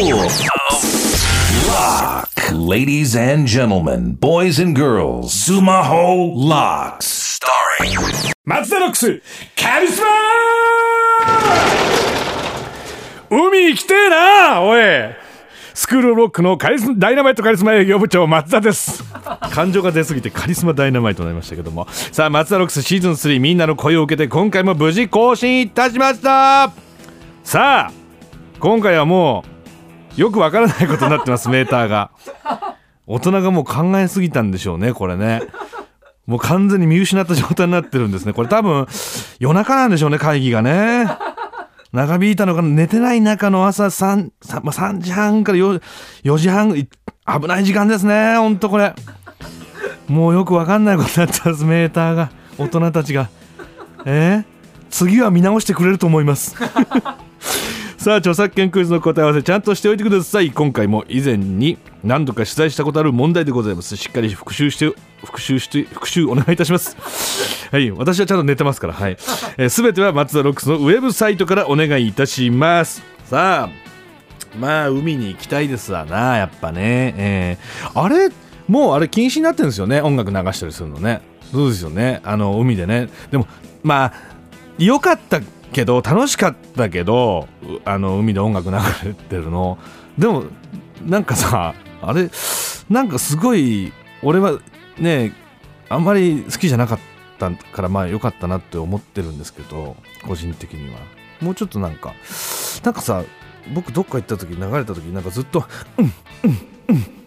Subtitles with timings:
[0.00, 0.30] Lock.
[2.52, 7.40] Ladies and gentlemen, boys and girls, Sumaho Locks.
[7.40, 7.98] Starring
[8.44, 9.20] 松田ロックス
[9.60, 10.06] カリスマ
[13.28, 14.80] 海行きてえなおい
[15.74, 19.02] スクールロックのカリスマダイナマイトカリスマ営業部長松田です。
[19.50, 21.88] 感情が出すぎてカリスマダイナマイトになりましたけども。
[21.90, 26.70] さあ松田ロックスシーズン3みんなの声を受けて今回も無事更新いたしました。
[27.42, 27.92] さあ
[28.60, 29.57] 今回はもう
[30.18, 32.10] よくわからないことになってますメーターが。
[33.06, 35.42] 大人がもう考えすぎたんでしょうねこれね。
[36.26, 38.32] もう完全に見失った状態になってるんですね。
[38.32, 38.86] これ多分
[39.38, 41.06] 夜中なんでしょうね、会議がね。
[41.92, 45.80] 長引いたのか寝てない中の朝 3, 3, 3時半から 4,
[46.24, 46.88] 4時半危
[47.46, 48.94] ない時間ですねほんとこれ。
[50.08, 52.30] もうよくわかんないことになっちゃうんですメーターが。
[52.58, 53.30] 大人たちが。
[54.04, 54.44] えー、
[54.90, 56.56] 次は見直してくれると思います。
[58.08, 60.50] さあ著作権クイズの答え合わせちゃんとしておいてください。
[60.50, 63.98] 今回も以前に何度か取材したことある問題でございます。
[63.98, 66.96] しっかり復習して復習して復習お願いいたします。
[67.70, 67.90] はい。
[67.90, 68.94] 私はちゃんと寝てますから。
[68.94, 69.18] はい。
[69.58, 73.02] えー、ては松田ロックスのウェブサイトからお願いいたします。
[73.26, 76.38] さあまあ海に行きたいですわな。
[76.38, 77.14] やっぱね。
[77.18, 78.30] えー、あれ？
[78.68, 80.00] もうあれ禁止になってるんですよね。
[80.00, 81.20] 音楽流したりするのね。
[81.52, 82.22] そうですよね。
[82.24, 83.10] あの海でね。
[83.30, 83.46] でも
[83.82, 84.12] まあ
[84.78, 85.40] 良かった
[85.72, 87.48] けど楽しかったけど
[87.84, 89.78] あの海で音楽流れてるの。
[90.16, 90.44] でも
[91.06, 92.30] なんかさあれ
[92.90, 94.58] なんかすごい俺は
[94.98, 95.32] ね
[95.88, 96.98] あんまり好きじゃなかっ
[97.38, 99.96] たからまあ良かったなって思ってるんですけど
[100.26, 101.00] 個人的には。
[101.40, 102.14] もうちょっとなんか
[102.82, 103.22] なんかさ
[103.72, 105.64] 僕どっか行った時流れた時なんかずっと
[105.98, 106.12] 「うん
[106.44, 106.58] うん
[106.88, 107.17] うん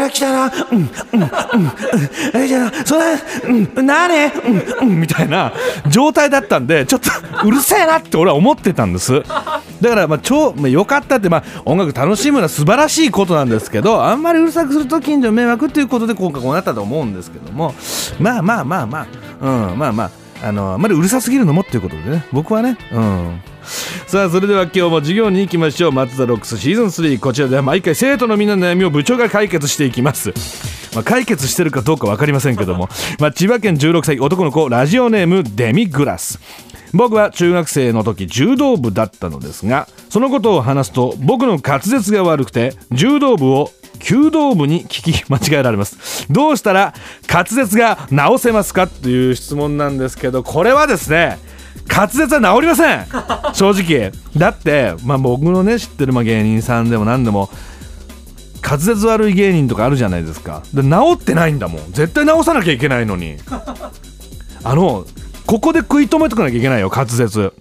[0.00, 0.90] から来たな、うん、うん、うん、
[2.34, 4.32] えじゃあ、それ、うん、なね、
[4.80, 5.52] うん、うん、みたいな
[5.88, 7.10] 状態だったんで、ちょっと
[7.46, 9.22] うるせえなって俺は思ってたんです。
[9.22, 17.74] だから、まあ、超、まあ、良かったって、まあ、音楽楽しむのは素晴らしいことなんですけど、あんまりうるさくすると近所迷惑っていうことで今回こうなったと思うんですけども、
[18.18, 19.06] まあまあまあま
[19.40, 20.10] あ、うん、まあまあ、
[20.42, 23.42] あの、あまりうるさすぎるのもっていうことでね、僕はね、うん。
[24.06, 25.92] さあそれでは今日も授業に行きましょう。
[25.92, 30.32] 松田ロックスシーズン3こちらでは毎回生徒のみんなの悩みを部長が解決していきます。
[30.94, 32.88] まあ、解決してるかどうか分かりませんけども、
[33.20, 36.40] まあ、千葉県16歳男の子ラジオネームデミグラス。
[36.92, 43.70] 僕は中学生の時柔道部だったのですがそのことを話すと僕の滑舌が悪くて柔道部を
[44.00, 46.26] 弓道部に聞き間違えられます。
[46.32, 46.94] どうしたら
[47.32, 48.88] 滑舌が直せますか？
[48.88, 51.38] という質問なんですけどこれはですね
[51.88, 53.06] 滑舌は治りません。
[53.54, 54.12] 正直。
[54.36, 57.50] だって、まあ、僕のね知ってるま芸人さんでも何でも
[58.62, 60.62] 滑舌悪い芸人とかあるじゃないですか。
[60.72, 61.92] で治ってないんだもん。
[61.92, 63.36] 絶対治さなきゃいけないのに。
[64.62, 65.06] あの
[65.46, 67.52] ここで食い止めとかなきゃいけないよ滑舌。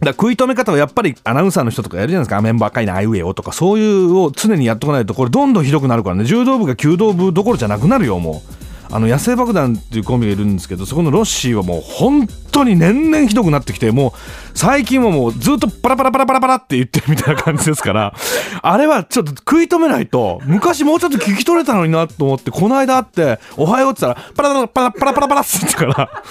[0.00, 8.53] だ食い止め方はやっぱりアナウンサーの人とかやるじゃないですか、アメンバーかいな、あいうえおとか、そういうを常にやっとかないと、これどんどんひどくなるからね、柔道部が弓道部どころじゃなくなるよ、もう。
[8.94, 14.12] あの野生爆弾っていうコンビがいるんですけどそこのロッシーはもう本当に年々ひどくなってきてもう
[14.56, 18.14] 最近はもうずっとパラパラパラパラパラって言ってるみたいな感じですから
[18.62, 26.22] あれはちょっと食い止めないと昔もうちょっと聞き取れたのになと思ってこの間会って「おはよう」って言ったらパラパラパラパラパラパラって言ってから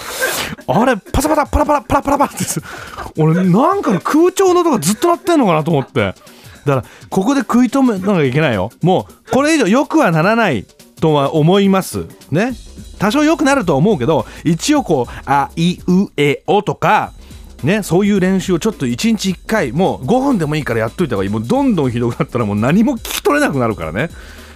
[0.66, 2.44] あれパサパサパラパラパラパラパラって
[3.18, 6.14] 俺なんか空調の音がずっと鳴ってんのかなと思って。
[6.64, 10.64] だからここで食い止めなきゃいけないよもうこれ以上よくはならない
[11.04, 12.06] とは思います。
[12.30, 12.54] ね。
[12.98, 17.12] 多少良くなるとは思うけど一応こう「あいうえお」とか
[17.62, 21.30] ね、そういう練習をちょっと1日1回もう5分でもいいからやっといた方がいい。
[21.30, 24.08] もうどんどんひどくなったらもう何も聞き取れなくなるからね。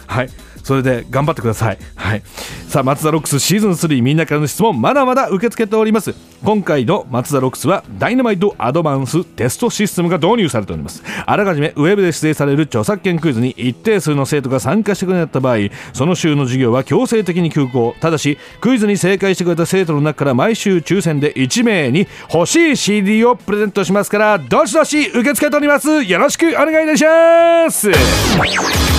[0.08, 0.28] はい。
[0.69, 2.22] それで頑張ってください、はい、
[2.69, 6.14] さあ松田ロックスシーズン3みんなからの質問まだまだ受け付けております。
[6.44, 11.02] 今回の松田ロックスはダイナマイトアドバンステストシステムが導入されております。
[11.24, 15.56] あらかじめウェブで指定される著作権クイズに一定数の生徒が参加してくれた場合
[15.94, 17.94] その週の授業は強制的に休校。
[18.00, 26.02] ただしクイズに正解してくれた生徒の中から毎週抽選で1名に欲しい CD をプレゼントしますからどしどし受け付けております。
[26.02, 28.98] よろしくお願いいたします。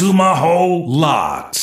[0.00, 1.59] Sumaho Locked.